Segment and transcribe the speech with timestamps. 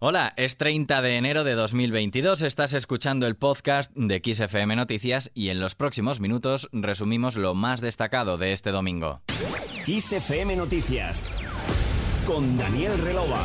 [0.00, 5.48] Hola, es 30 de enero de 2022, estás escuchando el podcast de XFM Noticias y
[5.48, 9.22] en los próximos minutos resumimos lo más destacado de este domingo.
[9.86, 11.24] XFM Noticias
[12.24, 13.44] con Daniel Relova.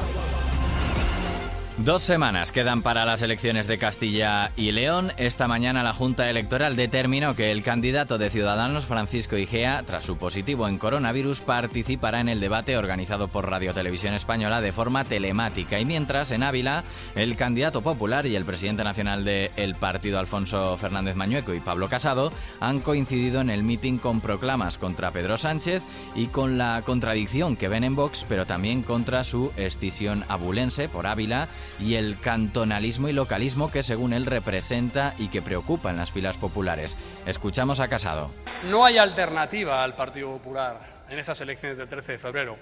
[1.84, 5.12] Dos semanas quedan para las elecciones de Castilla y León.
[5.18, 10.16] Esta mañana la Junta Electoral determinó que el candidato de Ciudadanos, Francisco Igea, tras su
[10.16, 15.78] positivo en coronavirus, participará en el debate organizado por Radio Televisión Española de forma telemática.
[15.78, 16.86] Y mientras, en Ávila,
[17.16, 22.32] el candidato popular y el presidente nacional del partido, Alfonso Fernández Mañueco y Pablo Casado,
[22.62, 25.84] han coincidido en el mitin con proclamas contra Pedro Sánchez
[26.16, 31.08] y con la contradicción que ven en Vox, pero también contra su escisión abulense por
[31.08, 36.12] Ávila y el cantonalismo y localismo que según él representa y que preocupa en las
[36.12, 36.98] filas populares.
[37.26, 38.32] Escuchamos a Casado.
[38.70, 42.58] No hay alternativa al Partido Popular en estas elecciones del 13 de febrero.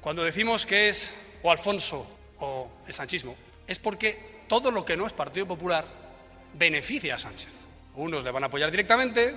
[0.00, 2.06] Cuando decimos que es o Alfonso
[2.40, 5.84] o el sanchismo, es porque todo lo que no es Partido Popular
[6.54, 7.66] beneficia a Sánchez.
[7.94, 9.34] Unos le van a apoyar directamente,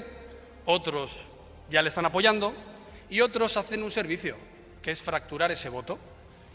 [0.66, 1.32] otros
[1.70, 2.54] ya le están apoyando
[3.10, 4.38] y otros hacen un servicio,
[4.82, 6.00] que es fracturar ese voto,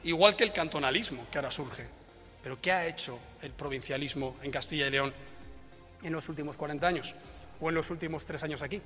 [0.05, 1.87] igual que el cantonalismo que ahora surge.
[2.47, 5.13] Pero ¿qué ha hecho el provincialismo en Castilla y León
[6.05, 7.13] en los últimos 40 años
[7.61, 8.81] o en los últimos tres años aquí?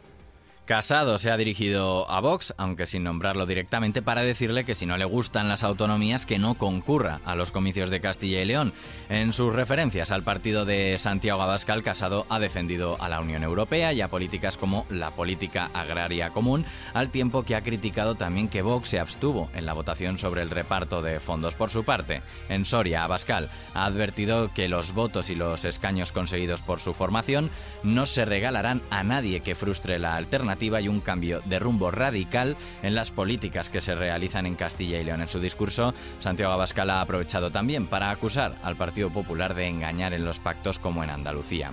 [0.70, 4.96] Casado se ha dirigido a Vox, aunque sin nombrarlo directamente, para decirle que si no
[4.98, 8.72] le gustan las autonomías, que no concurra a los comicios de Castilla y León.
[9.08, 13.92] En sus referencias al partido de Santiago Abascal, Casado ha defendido a la Unión Europea
[13.92, 18.62] y a políticas como la política agraria común, al tiempo que ha criticado también que
[18.62, 21.56] Vox se abstuvo en la votación sobre el reparto de fondos.
[21.56, 26.62] Por su parte, en Soria, Abascal ha advertido que los votos y los escaños conseguidos
[26.62, 27.50] por su formación
[27.82, 32.56] no se regalarán a nadie que frustre la alternativa y un cambio de rumbo radical
[32.82, 35.22] en las políticas que se realizan en Castilla y León.
[35.22, 40.12] En su discurso, Santiago Abascal ha aprovechado también para acusar al Partido Popular de engañar
[40.12, 41.72] en los pactos como en Andalucía.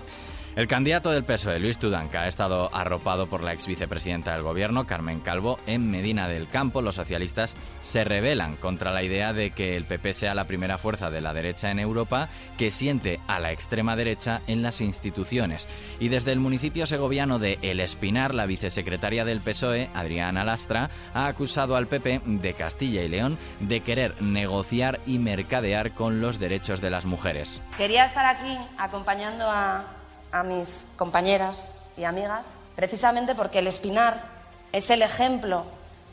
[0.58, 4.88] El candidato del PSOE, Luis Tudanca, ha estado arropado por la ex vicepresidenta del gobierno,
[4.88, 6.82] Carmen Calvo, en Medina del Campo.
[6.82, 11.12] Los socialistas se rebelan contra la idea de que el PP sea la primera fuerza
[11.12, 15.68] de la derecha en Europa que siente a la extrema derecha en las instituciones.
[16.00, 21.28] Y desde el municipio segoviano de El Espinar, la vicesecretaria del PSOE, Adriana Lastra, ha
[21.28, 26.82] acusado al PP de Castilla y León de querer negociar y mercadear con los derechos
[26.82, 27.62] de las mujeres.
[27.78, 29.97] Quería estar aquí acompañando a
[30.32, 34.24] a mis compañeras y amigas, precisamente porque el Espinar
[34.72, 35.66] es el ejemplo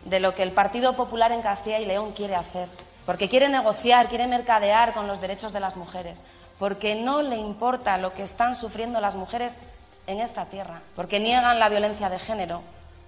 [0.05, 2.69] de lo que el Partido Popular en Castilla y León quiere hacer,
[3.07, 6.23] porque quiere negociar, quiere mercadear con los derechos de las mujeres,
[6.59, 9.59] porque no le importa lo que están sufriendo las mujeres
[10.07, 12.63] en esta tierra, porque niegan la violencia de género,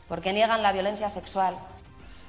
[0.08, 1.56] porque niegan la violencia sexual,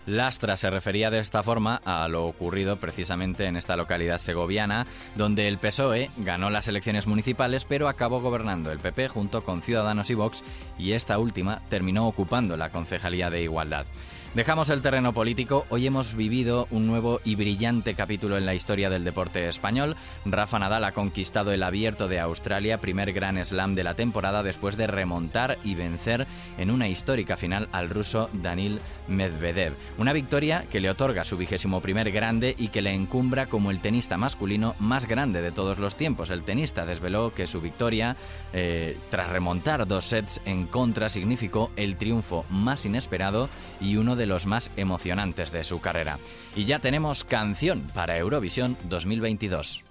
[0.07, 5.49] Lastra se refería de esta forma a lo ocurrido precisamente en esta localidad segoviana, donde
[5.49, 10.13] el PSOE ganó las elecciones municipales pero acabó gobernando el PP junto con Ciudadanos y
[10.13, 10.45] Vox
[10.79, 13.85] y esta última terminó ocupando la Concejalía de Igualdad.
[14.33, 15.65] Dejamos el terreno político.
[15.69, 19.95] Hoy hemos vivido un nuevo y brillante capítulo en la historia del deporte español.
[20.25, 24.77] Rafa Nadal ha conquistado el abierto de Australia, primer gran slam de la temporada, después
[24.77, 26.27] de remontar y vencer
[26.57, 29.73] en una histórica final al ruso Danil Medvedev.
[29.97, 33.79] Una victoria que le otorga su vigésimo primer grande y que le encumbra como el
[33.79, 36.29] tenista masculino más grande de todos los tiempos.
[36.29, 38.17] El tenista desveló que su victoria,
[38.53, 43.49] eh, tras remontar dos sets en contra, significó el triunfo más inesperado
[43.79, 46.17] y uno de los más emocionantes de su carrera.
[46.55, 49.83] Y ya tenemos canción para Eurovisión 2022.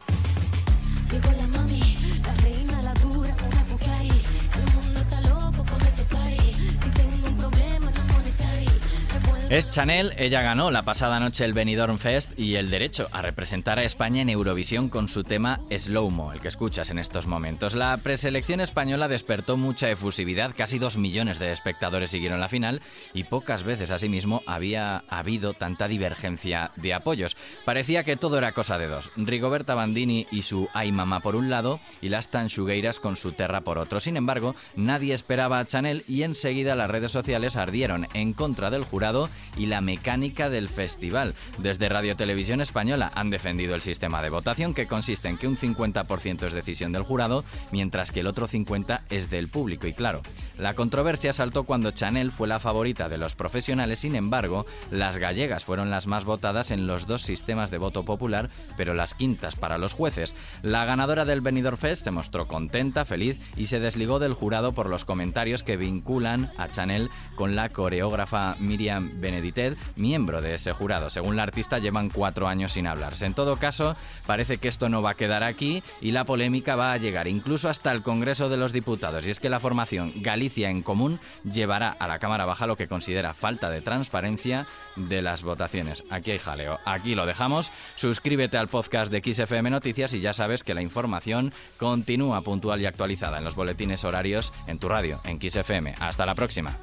[9.49, 13.79] Es Chanel, ella ganó la pasada noche el Benidorm Fest y el derecho a representar
[13.79, 17.77] a España en Eurovisión con su tema Slow Mo, el que escuchas en estos momentos.
[17.77, 22.83] La preselección española despertó mucha efusividad, casi dos millones de espectadores siguieron la final
[23.15, 27.37] y pocas veces asimismo había habido tanta divergencia de apoyos.
[27.65, 31.50] Parecía que todo era cosa de dos, Rigoberta Bandini y su Ay Mama por un
[31.50, 34.00] lado y las Tanchugueiras con su Terra por otro.
[34.00, 38.82] Sin embargo, nadie esperaba a Chanel y enseguida las redes sociales ardieron en contra del
[38.82, 41.35] jurado y la mecánica del festival.
[41.59, 45.56] Desde Radio Televisión Española han defendido el sistema de votación que consiste en que un
[45.56, 49.87] 50% es decisión del jurado, mientras que el otro 50% es del público.
[49.87, 50.23] Y claro,
[50.59, 55.65] la controversia saltó cuando Chanel fue la favorita de los profesionales, sin embargo, las gallegas
[55.65, 59.79] fueron las más votadas en los dos sistemas de voto popular, pero las quintas para
[59.79, 60.35] los jueces.
[60.62, 64.89] La ganadora del Benidorm Fest se mostró contenta, feliz y se desligó del jurado por
[64.89, 71.11] los comentarios que vinculan a Chanel con la coreógrafa Miriam Beneditet, miembro de ese jurado.
[71.11, 73.26] Según la artista, llevan cuatro años sin hablarse.
[73.26, 76.93] En todo caso, parece que esto no va a quedar aquí y la polémica va
[76.93, 79.26] a llegar incluso hasta el Congreso de los Diputados.
[79.26, 82.87] Y es que la formación Galicia en Común llevará a la Cámara Baja lo que
[82.87, 86.05] considera falta de transparencia de las votaciones.
[86.08, 86.79] Aquí hay jaleo.
[86.84, 87.72] Aquí lo dejamos.
[87.96, 92.87] Suscríbete al podcast de XFM Noticias y ya sabes que la información continúa puntual y
[92.87, 95.96] actualizada en los boletines horarios en tu radio, en XFM.
[95.99, 96.79] Hasta la próxima.